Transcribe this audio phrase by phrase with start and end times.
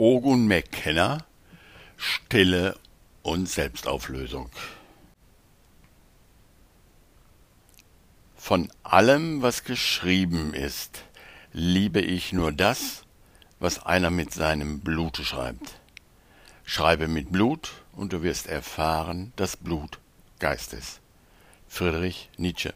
[0.00, 1.26] Ogun McKenna
[1.96, 2.78] Stille
[3.22, 4.48] und Selbstauflösung
[8.36, 11.02] Von allem, was geschrieben ist,
[11.52, 13.02] liebe ich nur das,
[13.58, 15.80] was einer mit seinem Blute schreibt.
[16.64, 19.98] Schreibe mit Blut, und du wirst erfahren, dass Blut
[20.38, 21.00] Geist ist.
[21.66, 22.72] Friedrich Nietzsche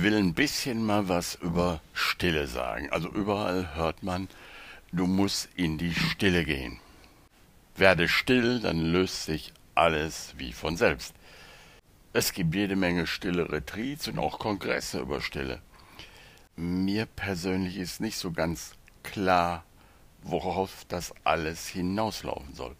[0.00, 2.88] Ich will ein bisschen mal was über Stille sagen.
[2.90, 4.28] Also überall hört man,
[4.92, 6.80] du musst in die Stille gehen.
[7.76, 11.14] Werde still, dann löst sich alles wie von selbst.
[12.14, 15.60] Es gibt jede Menge stille Retreats und auch Kongresse über Stille.
[16.56, 19.64] Mir persönlich ist nicht so ganz klar,
[20.22, 22.74] worauf das alles hinauslaufen soll.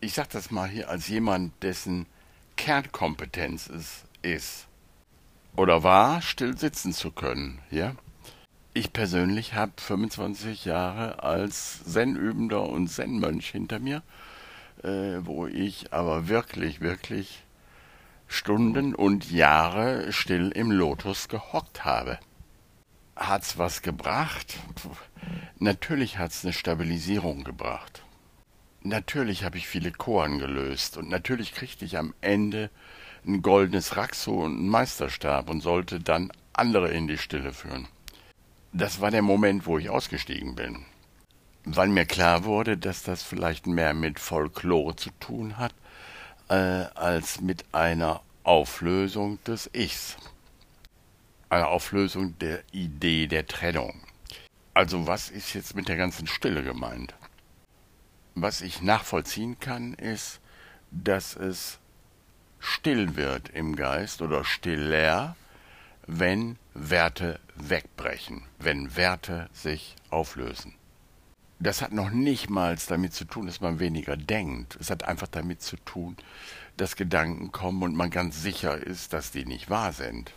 [0.00, 2.04] Ich sage das mal hier als jemand, dessen
[2.56, 4.66] Kernkompetenz es ist,
[5.56, 7.94] oder war, still sitzen zu können, ja.
[8.74, 14.02] Ich persönlich habe 25 Jahre als Zen-Übender und Zen-Mönch hinter mir,
[14.82, 17.44] äh, wo ich aber wirklich, wirklich
[18.28, 22.18] Stunden und Jahre still im Lotus gehockt habe.
[23.14, 24.58] Hat's was gebracht?
[25.58, 28.02] Natürlich hat's eine Stabilisierung gebracht.
[28.82, 32.70] Natürlich habe ich viele Koren gelöst und natürlich kriegte ich am Ende
[33.26, 37.88] ein goldenes Raxo und einen Meisterstab und sollte dann andere in die Stille führen.
[38.72, 40.84] Das war der Moment, wo ich ausgestiegen bin,
[41.64, 45.74] weil mir klar wurde, dass das vielleicht mehr mit Folklore zu tun hat,
[46.48, 46.54] äh,
[46.94, 50.16] als mit einer Auflösung des Ichs.
[51.48, 54.00] Eine Auflösung der Idee der Trennung.
[54.74, 57.14] Also was ist jetzt mit der ganzen Stille gemeint?
[58.34, 60.40] Was ich nachvollziehen kann, ist,
[60.90, 61.78] dass es
[62.62, 65.36] still wird im Geist oder stiller,
[66.06, 70.74] wenn Werte wegbrechen, wenn Werte sich auflösen.
[71.58, 74.76] Das hat noch nicht mal damit zu tun, dass man weniger denkt.
[74.80, 76.16] Es hat einfach damit zu tun,
[76.76, 80.32] dass Gedanken kommen und man ganz sicher ist, dass die nicht wahr sind.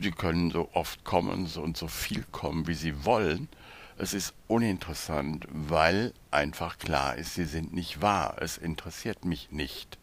[0.00, 3.48] Sie können so oft kommen und so viel kommen, wie sie wollen.
[3.98, 8.36] Es ist uninteressant, weil einfach klar ist, sie sind nicht wahr.
[8.40, 9.98] Es interessiert mich nicht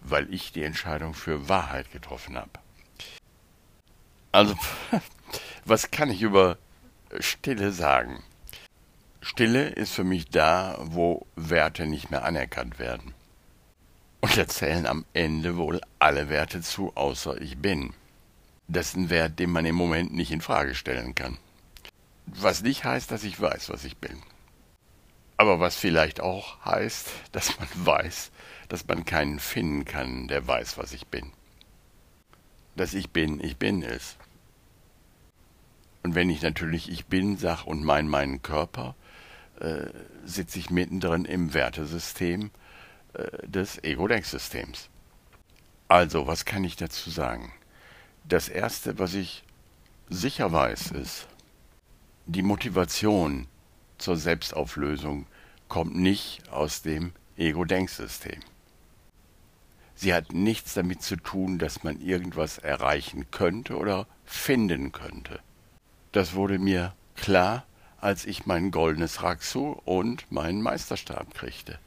[0.00, 2.50] weil ich die Entscheidung für Wahrheit getroffen habe.
[4.32, 4.54] Also,
[5.64, 6.58] was kann ich über
[7.20, 8.22] Stille sagen?
[9.20, 13.14] Stille ist für mich da, wo Werte nicht mehr anerkannt werden.
[14.20, 17.92] Und da zählen am Ende wohl alle Werte zu, außer ich bin.
[18.68, 21.38] Das ist ein Wert, den man im Moment nicht in Frage stellen kann.
[22.26, 24.22] Was nicht heißt, dass ich weiß, was ich bin.
[25.36, 28.30] Aber was vielleicht auch heißt, dass man weiß,
[28.68, 31.32] dass man keinen finden kann, der weiß, was ich bin.
[32.74, 34.16] Dass ich bin, ich bin ist.
[36.02, 38.94] Und wenn ich natürlich ich bin sag und mein meinen Körper,
[39.60, 39.86] äh,
[40.24, 42.50] sitze ich mittendrin im Wertesystem
[43.14, 44.88] äh, des Ego-Denksystems.
[45.88, 47.52] Also, was kann ich dazu sagen?
[48.24, 49.44] Das Erste, was ich
[50.08, 51.26] sicher weiß, ist,
[52.26, 53.46] die Motivation
[53.98, 55.26] zur Selbstauflösung
[55.68, 58.40] kommt nicht aus dem Ego-Denksystem.
[59.96, 65.40] Sie hat nichts damit zu tun, dass man irgendwas erreichen könnte oder finden könnte.
[66.12, 67.64] Das wurde mir klar,
[67.98, 71.78] als ich mein goldenes Raxu und meinen Meisterstab kriegte.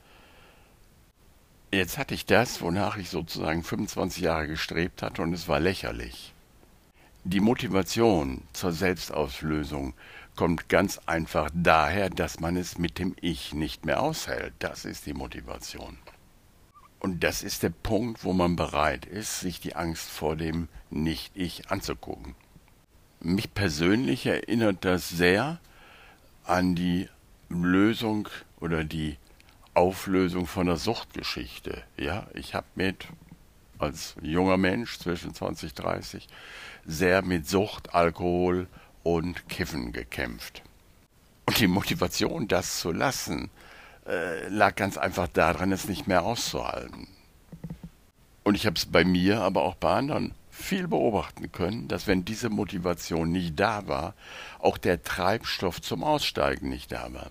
[1.71, 6.33] Jetzt hatte ich das, wonach ich sozusagen 25 Jahre gestrebt hatte, und es war lächerlich.
[7.25, 9.93] Die Motivation zur Selbstauslösung
[10.35, 14.53] kommt ganz einfach daher, dass man es mit dem Ich nicht mehr aushält.
[14.59, 15.99] Das ist die Motivation.
[16.99, 21.71] Und das ist der Punkt, wo man bereit ist, sich die Angst vor dem Nicht-Ich
[21.71, 22.35] anzugucken.
[23.21, 25.59] Mich persönlich erinnert das sehr
[26.43, 27.09] an die
[27.49, 28.27] Lösung
[28.59, 29.17] oder die
[29.73, 31.83] Auflösung von der Suchtgeschichte.
[31.97, 33.07] Ja, ich habe mit
[33.77, 36.27] als junger Mensch zwischen 20 und 30
[36.85, 38.67] sehr mit Sucht, Alkohol
[39.03, 40.63] und Kiffen gekämpft.
[41.45, 43.49] Und die Motivation, das zu lassen,
[44.05, 47.07] lag ganz einfach daran, es nicht mehr auszuhalten.
[48.43, 52.25] Und ich habe es bei mir, aber auch bei anderen viel beobachten können, dass wenn
[52.25, 54.13] diese Motivation nicht da war,
[54.59, 57.29] auch der Treibstoff zum Aussteigen nicht da war.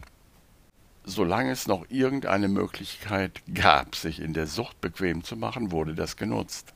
[1.04, 6.16] Solange es noch irgendeine Möglichkeit gab, sich in der Sucht bequem zu machen, wurde das
[6.16, 6.72] genutzt.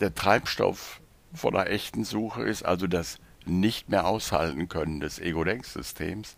[0.00, 1.00] Der Treibstoff
[1.34, 6.36] von der echten Suche ist also das nicht mehr aushalten können des Ego-Denksystems,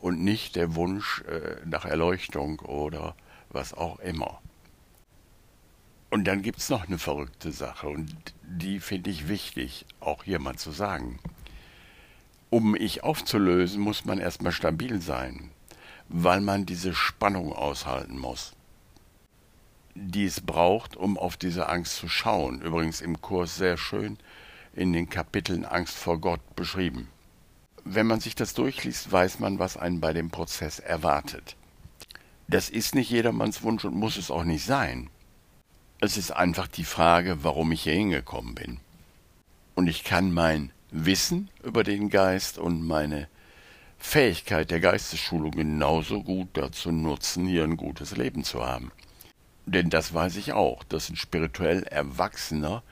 [0.00, 3.14] und nicht der Wunsch äh, nach Erleuchtung oder
[3.50, 4.40] was auch immer.
[6.10, 10.56] Und dann gibt's noch eine verrückte Sache und die finde ich wichtig, auch hier mal
[10.56, 11.18] zu sagen.
[12.50, 15.50] Um ich aufzulösen, muss man erstmal stabil sein,
[16.08, 18.54] weil man diese Spannung aushalten muss,
[19.94, 22.62] die es braucht, um auf diese Angst zu schauen.
[22.62, 24.16] Übrigens im Kurs sehr schön
[24.72, 27.08] in den Kapiteln Angst vor Gott beschrieben.
[27.84, 31.56] Wenn man sich das durchliest, weiß man, was einen bei dem Prozess erwartet.
[32.48, 35.10] Das ist nicht jedermanns Wunsch und muss es auch nicht sein.
[36.00, 38.80] Es ist einfach die Frage, warum ich hier hingekommen bin.
[39.74, 43.28] Und ich kann mein Wissen über den Geist und meine
[43.98, 48.92] Fähigkeit der Geistesschulung genauso gut dazu nutzen, hier ein gutes Leben zu haben.
[49.66, 52.82] Denn das weiß ich auch, dass ein spirituell Erwachsener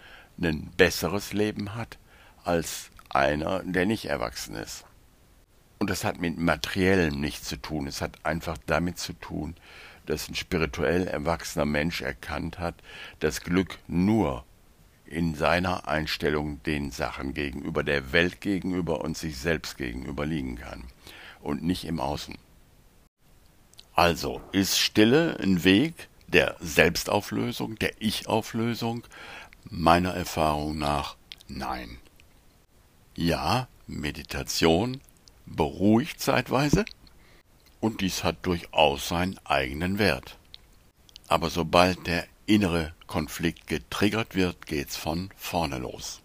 [0.43, 1.97] ein besseres Leben hat
[2.45, 4.85] als einer, der nicht erwachsen ist.
[5.79, 7.87] Und das hat mit materiellem nichts zu tun.
[7.87, 9.55] Es hat einfach damit zu tun,
[10.07, 12.77] dass ein spirituell erwachsener Mensch erkannt hat,
[13.21, 14.45] dass Glück nur
[15.05, 20.85] in seiner Einstellung den Sachen gegenüber, der Welt gegenüber und sich selbst gegenüber liegen kann
[21.41, 22.37] und nicht im Außen.
[23.95, 29.05] Also ist Stille ein Weg der Selbstauflösung, der Ich-Auflösung?
[29.69, 31.17] Meiner Erfahrung nach
[31.49, 31.99] nein.
[33.19, 35.01] Ja, Meditation
[35.47, 36.85] beruhigt zeitweise,
[37.81, 40.37] und dies hat durchaus seinen eigenen Wert.
[41.27, 46.21] Aber sobald der innere Konflikt getriggert wird, geht's von vorne los.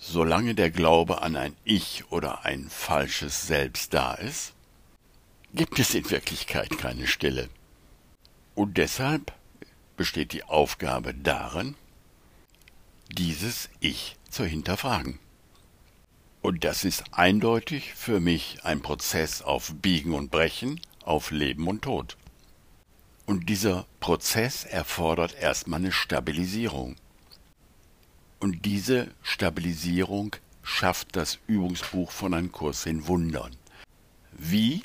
[0.00, 4.52] Solange der Glaube an ein Ich oder ein falsches Selbst da ist,
[5.54, 7.48] gibt es in Wirklichkeit keine Stille.
[8.56, 9.32] Und deshalb
[9.96, 11.76] besteht die Aufgabe darin,
[13.10, 15.20] dieses Ich zu hinterfragen.
[16.46, 21.82] Und das ist eindeutig für mich ein Prozess auf Biegen und Brechen, auf Leben und
[21.82, 22.16] Tod.
[23.24, 26.94] Und dieser Prozess erfordert erstmal eine Stabilisierung.
[28.38, 33.56] Und diese Stabilisierung schafft das Übungsbuch von einem Kurs in Wundern.
[34.30, 34.84] Wie?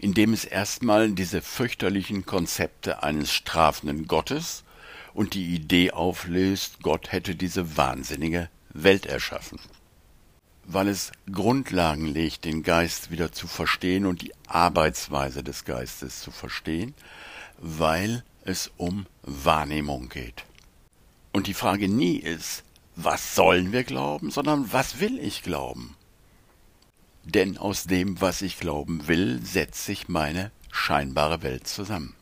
[0.00, 4.64] Indem es erstmal diese fürchterlichen Konzepte eines strafenden Gottes
[5.14, 9.60] und die Idee auflöst, Gott hätte diese wahnsinnige Welt erschaffen
[10.66, 16.30] weil es Grundlagen legt, den Geist wieder zu verstehen und die Arbeitsweise des Geistes zu
[16.30, 16.94] verstehen,
[17.58, 20.44] weil es um Wahrnehmung geht.
[21.32, 22.64] Und die Frage nie ist,
[22.96, 25.94] was sollen wir glauben, sondern was will ich glauben?
[27.24, 32.14] Denn aus dem, was ich glauben will, setzt sich meine scheinbare Welt zusammen.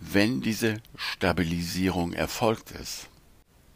[0.00, 3.08] Wenn diese Stabilisierung erfolgt ist,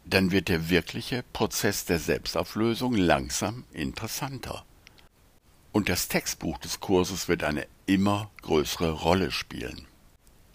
[0.09, 4.65] dann wird der wirkliche Prozess der Selbstauflösung langsam interessanter.
[5.71, 9.85] Und das Textbuch des Kurses wird eine immer größere Rolle spielen.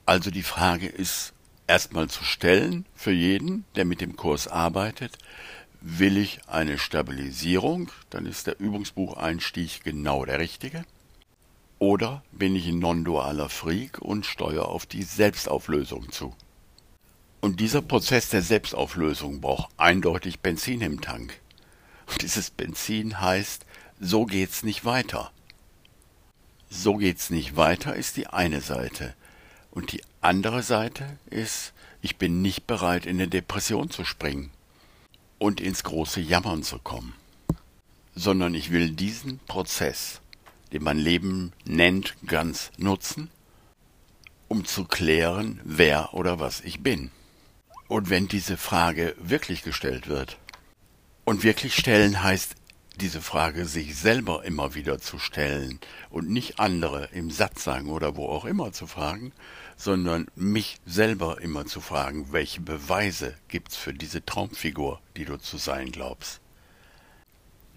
[0.07, 1.33] Also die Frage ist
[1.67, 5.19] erstmal zu stellen für jeden, der mit dem Kurs arbeitet,
[5.81, 10.85] will ich eine Stabilisierung, dann ist der Übungsbucheinstieg genau der richtige.
[11.79, 16.35] Oder bin ich ein non-dualer Freak und steuere auf die Selbstauflösung zu.
[17.43, 21.41] Und dieser Prozess der Selbstauflösung braucht eindeutig Benzin im Tank.
[22.07, 23.67] Und dieses Benzin heißt,
[23.99, 25.33] so geht's nicht weiter.
[26.71, 29.15] So geht's nicht weiter ist die eine Seite.
[29.73, 34.53] Und die andere Seite ist, ich bin nicht bereit, in eine Depression zu springen
[35.41, 37.13] und ins große Jammern zu kommen,
[38.15, 40.21] sondern ich will diesen Prozess,
[40.73, 43.31] den mein Leben nennt, ganz nutzen,
[44.47, 47.11] um zu klären, wer oder was ich bin.
[47.93, 50.39] Und wenn diese Frage wirklich gestellt wird,
[51.27, 52.55] und wirklich stellen heißt,
[52.97, 58.17] diese Frage sich selber immer wieder zu stellen und nicht andere im Satz sagen oder
[58.17, 59.33] wo auch immer zu fragen,
[59.77, 65.59] sondern mich selber immer zu fragen, welche Beweise gibt's für diese Traumfigur, die du zu
[65.59, 66.41] sein glaubst.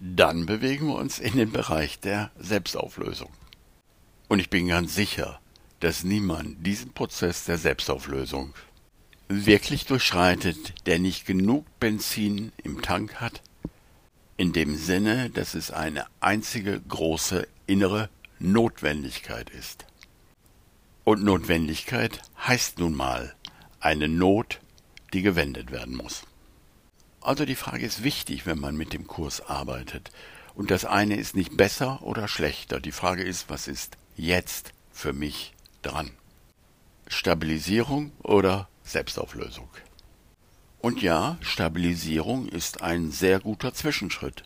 [0.00, 3.32] Dann bewegen wir uns in den Bereich der Selbstauflösung.
[4.28, 5.40] Und ich bin ganz sicher,
[5.80, 8.54] dass niemand diesen Prozess der Selbstauflösung
[9.28, 13.42] wirklich durchschreitet, der nicht genug Benzin im Tank hat,
[14.36, 19.86] in dem Sinne, dass es eine einzige große innere Notwendigkeit ist.
[21.04, 23.34] Und Notwendigkeit heißt nun mal
[23.80, 24.60] eine Not,
[25.12, 26.24] die gewendet werden muss.
[27.20, 30.10] Also die Frage ist wichtig, wenn man mit dem Kurs arbeitet.
[30.54, 32.80] Und das eine ist nicht besser oder schlechter.
[32.80, 36.10] Die Frage ist, was ist jetzt für mich dran?
[37.08, 39.68] Stabilisierung oder Selbstauflösung.
[40.80, 44.44] Und ja, Stabilisierung ist ein sehr guter Zwischenschritt.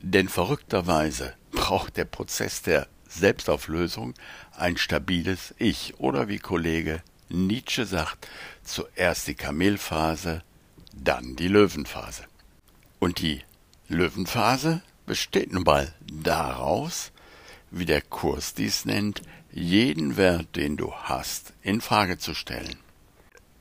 [0.00, 4.14] Denn verrückterweise braucht der Prozess der Selbstauflösung
[4.56, 8.28] ein stabiles Ich oder wie Kollege Nietzsche sagt,
[8.64, 10.42] zuerst die Kamelphase,
[10.94, 12.24] dann die Löwenphase.
[12.98, 13.42] Und die
[13.88, 17.12] Löwenphase besteht nun mal daraus,
[17.70, 19.22] wie der Kurs dies nennt,
[19.52, 22.78] jeden Wert, den du hast, in Frage zu stellen.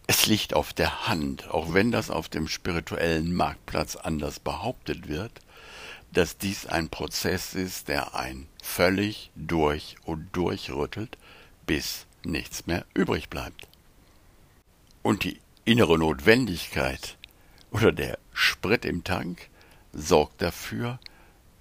[0.05, 5.31] Es liegt auf der Hand, auch wenn das auf dem spirituellen Marktplatz anders behauptet wird,
[6.11, 11.17] dass dies ein Prozess ist, der ein völlig durch und durchrüttelt,
[11.65, 13.67] bis nichts mehr übrig bleibt.
[15.01, 17.17] Und die innere Notwendigkeit
[17.71, 19.49] oder der Sprit im Tank
[19.93, 20.99] sorgt dafür,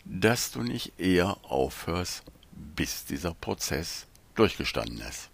[0.04, 5.30] dass du nicht eher aufhörst, bis dieser Prozess durchgestanden ist.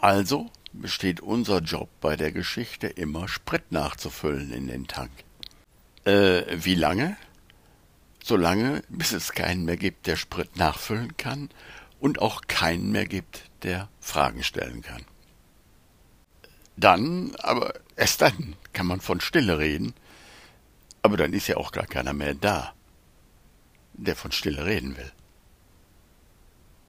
[0.00, 5.12] Also besteht unser Job bei der Geschichte immer, Sprit nachzufüllen in den Tank.
[6.04, 7.16] Äh, wie lange?
[8.22, 11.50] Solange, bis es keinen mehr gibt, der Sprit nachfüllen kann
[12.00, 15.04] und auch keinen mehr gibt, der Fragen stellen kann.
[16.76, 19.94] Dann, aber erst dann kann man von Stille reden,
[21.02, 22.74] aber dann ist ja auch gar keiner mehr da,
[23.92, 25.12] der von Stille reden will.